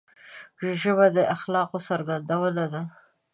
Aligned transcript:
ژبه 0.81 1.07
د 1.15 1.17
اخلاقو 1.35 1.77
څرګندونه 1.87 2.63
ده 2.73 2.81